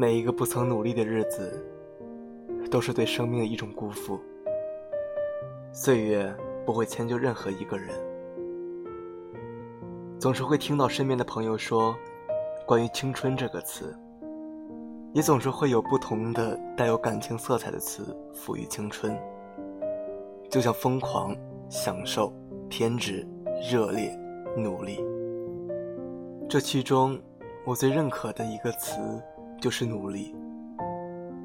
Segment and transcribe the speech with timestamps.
[0.00, 1.60] 每一个不曾努力的日子，
[2.70, 4.20] 都是对生命的一种辜负。
[5.72, 6.32] 岁月
[6.64, 7.92] 不会迁就任何一个人，
[10.20, 11.96] 总是会听到身边的朋友说
[12.64, 13.92] 关于“青春”这个词，
[15.14, 19.18] 也总是会有不同的带有感情色彩的词赋予青春，
[20.48, 21.36] 就像疯狂、
[21.68, 22.32] 享受、
[22.68, 23.26] 偏执、
[23.68, 24.16] 热烈、
[24.56, 25.04] 努力。
[26.48, 27.20] 这其中，
[27.66, 29.00] 我最认可的一个词。
[29.60, 30.34] 就是努力，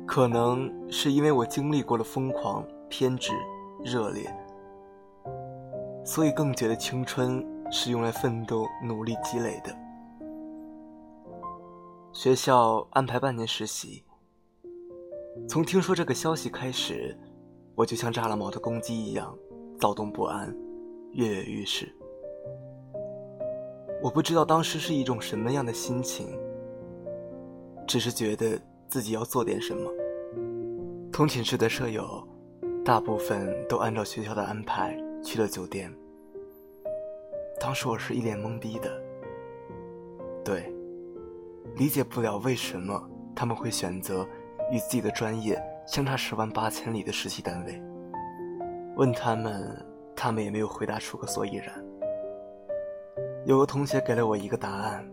[0.06, 3.32] 可能是因为我经历过了疯狂、偏执、
[3.84, 4.32] 热烈，
[6.06, 9.76] 所以更觉得青春是用来奋斗、努力积累的。
[12.12, 14.04] 学校安排半年实习，
[15.48, 17.18] 从听说这个消息开始，
[17.74, 19.36] 我就像炸了毛的公鸡一样，
[19.80, 20.56] 躁动不安，
[21.14, 21.92] 跃跃欲试。
[24.04, 26.28] 我不知道当时是一种什么样的心情。
[27.88, 29.92] 只是觉得自己要做点什么。
[31.12, 32.28] 同寝室的舍友，
[32.84, 35.94] 大部分都按照学校的安排去了酒店。
[37.60, 38.90] 当时我是一脸懵逼的，
[40.44, 40.74] 对，
[41.76, 44.28] 理解不了为什么他们会选择
[44.72, 47.82] 与自己的专业相差十万八千里的实习单位。
[48.96, 51.68] 问他们，他们也没有回答出个所以然。
[53.46, 55.08] 有个同学给了我一个答案。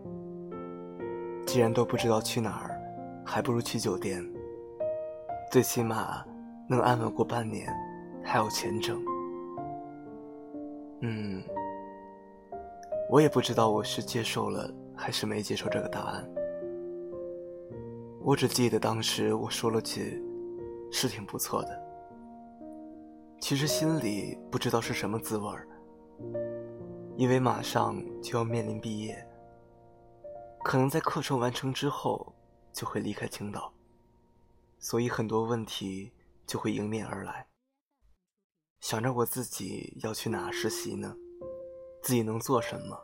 [1.53, 2.81] 既然都不知道去哪儿，
[3.27, 4.25] 还不如去酒店。
[5.51, 6.25] 最起码
[6.69, 7.69] 能安稳过半年，
[8.23, 9.03] 还有钱挣。
[11.01, 11.43] 嗯，
[13.11, 16.25] 我也不知道我是接受了还是没接受这个答案。
[18.23, 20.23] 我只记得当时我说了句
[20.93, 21.83] ：“是挺不错的。”
[23.43, 25.67] 其实心里不知道是什么滋味儿，
[27.17, 29.27] 因为马上就要面临毕业。
[30.63, 32.35] 可能在课程完成之后，
[32.73, 33.73] 就会离开青岛，
[34.79, 36.13] 所以很多问题
[36.47, 37.47] 就会迎面而来。
[38.81, 41.17] 想着我自己要去哪实习呢？
[42.03, 42.99] 自己能做什么？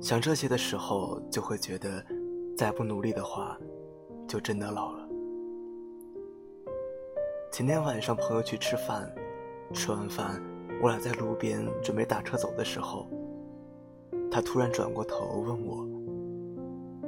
[0.00, 2.04] 想这些的时候，就会觉得，
[2.56, 3.58] 再不努力的话，
[4.28, 5.08] 就真的老了。
[7.52, 9.12] 前天晚上朋友去吃饭，
[9.74, 10.40] 吃完饭，
[10.80, 13.10] 我俩在路边准备打车走的时候，
[14.30, 15.89] 他突然转过头问我。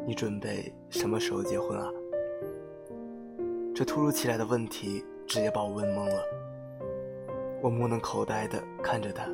[0.06, 1.88] 你准备什么时候结婚啊？
[3.74, 6.22] 这突如其来的问题直接把我问懵了。
[7.62, 9.26] 我目瞪口呆的看着他，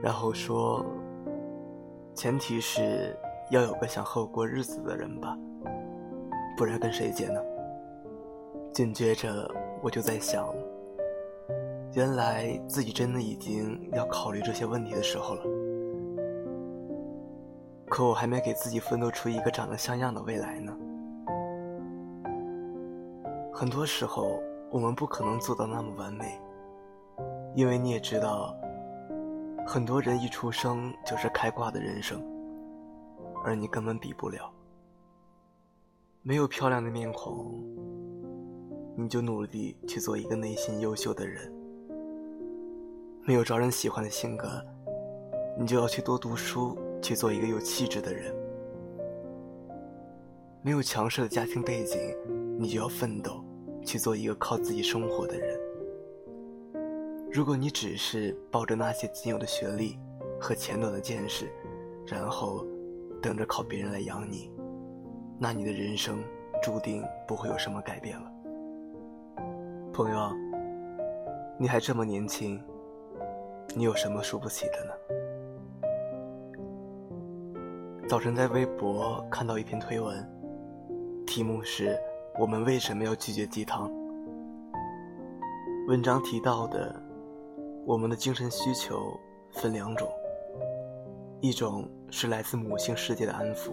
[0.00, 0.86] 然后说
[2.14, 3.16] ：“前提是
[3.50, 5.36] 要有个想和我过日子的人吧，
[6.56, 7.40] 不然跟谁结呢？”
[8.72, 9.50] 紧接着
[9.82, 10.54] 我就在想，
[11.94, 15.42] 原来自己真的已经要考虑这些问题的时候了。
[17.88, 20.76] 可我还没给自己奋斗出一个长得像样的未来呢。
[23.52, 24.40] 很多时候，
[24.70, 26.40] 我们不可能做到那么完美，
[27.56, 28.54] 因为你也知道，
[29.66, 32.22] 很多人一出生就是开挂的人生，
[33.44, 34.48] 而你根本比不了。
[36.22, 37.60] 没有漂亮的面孔，
[38.96, 41.50] 你就努力去做一个内心优秀的人；
[43.24, 44.64] 没有招人喜欢的性格，
[45.58, 46.78] 你就要去多读书。
[47.00, 48.34] 去做一个有气质的人，
[50.62, 51.98] 没有强势的家庭背景，
[52.58, 53.42] 你就要奋斗，
[53.84, 55.58] 去做一个靠自己生活的人。
[57.30, 59.98] 如果你只是抱着那些仅有的学历
[60.40, 61.50] 和浅短的见识，
[62.06, 62.66] 然后
[63.22, 64.50] 等着靠别人来养你，
[65.38, 66.22] 那你的人生
[66.62, 68.32] 注定不会有什么改变了。
[69.92, 70.30] 朋友，
[71.58, 72.60] 你还这么年轻，
[73.74, 74.92] 你有什么输不起的呢？
[78.08, 80.26] 早晨在微博看到一篇推文，
[81.26, 81.94] 题目是
[82.40, 83.92] “我们为什么要拒绝鸡汤”。
[85.88, 87.02] 文章提到的，
[87.84, 89.20] 我们的精神需求
[89.52, 90.08] 分两种，
[91.42, 93.72] 一种是来自母性世界的安抚，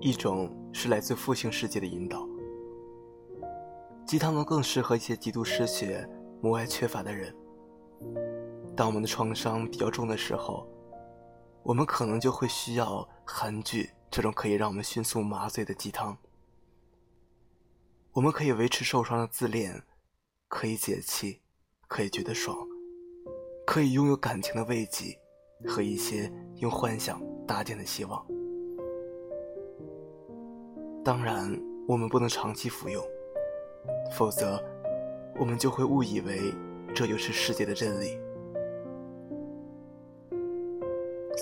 [0.00, 2.26] 一种是来自父性世界的引导。
[4.06, 6.08] 鸡汤呢更适合一些极度失血、
[6.40, 7.30] 母爱缺乏的人。
[8.74, 10.66] 当我们的创伤比较重的时候，
[11.66, 16.16] 我们可能就会需要韩剧这种可以让我们迅速麻醉的鸡汤。
[18.12, 19.82] 我们可以维持受伤的自恋，
[20.46, 21.40] 可以解气，
[21.88, 22.56] 可以觉得爽，
[23.66, 25.18] 可以拥有感情的慰藉
[25.66, 28.24] 和一些用幻想搭建的希望。
[31.04, 33.04] 当然，我们不能长期服用，
[34.12, 34.62] 否则
[35.36, 36.54] 我们就会误以为
[36.94, 38.16] 这就是世界的真理。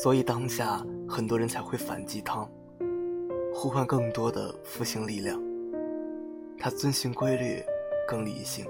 [0.04, 2.46] 所以当下很多人才会反鸡汤，
[3.54, 5.42] 呼唤更多的复兴力量。
[6.58, 7.62] 他遵循规律，
[8.06, 8.66] 更理性，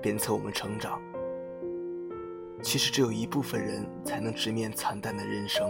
[0.00, 1.02] 鞭策我们成长。
[2.62, 5.68] 其实只有一部分人才能直面惨淡的人生，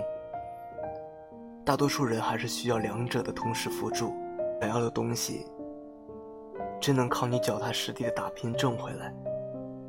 [1.64, 4.12] 大多数人还是需要两者的同时辅助。
[4.60, 5.46] 想要的东西，
[6.78, 9.14] 真能靠你脚踏实地的打拼挣回来，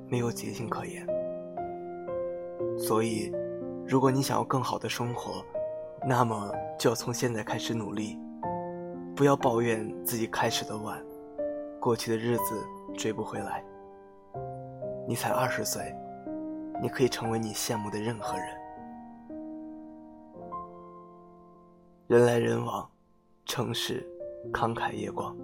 [0.07, 1.05] 没有捷径可言。
[2.77, 3.29] 所以。
[3.87, 5.45] 如果你想要更好的生活，
[6.07, 8.19] 那么就要从现在开始努力，
[9.15, 10.99] 不要抱怨自己开始的晚，
[11.79, 12.65] 过去的日子
[12.97, 13.63] 追不回来。
[15.07, 15.95] 你才二十岁，
[16.81, 18.47] 你可以成为你羡慕的任何人。
[22.07, 22.89] 人来人往，
[23.45, 24.03] 城市
[24.51, 25.37] 慷慨夜光，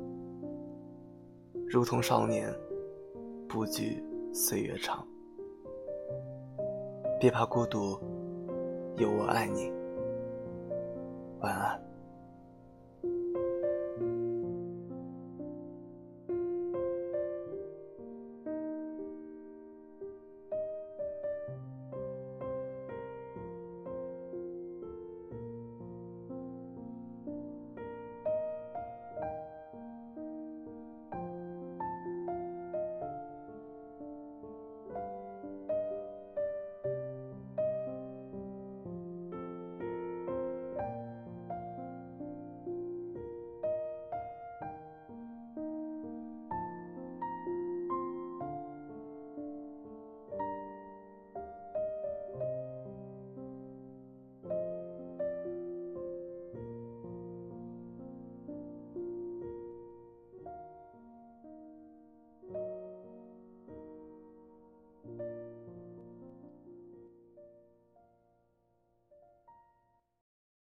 [1.70, 2.52] 如同少年，
[3.48, 4.04] 不惧
[4.34, 5.06] 岁月长。
[7.20, 8.00] 别怕孤独。
[8.98, 9.72] 有我爱你，
[11.42, 11.91] 晚安。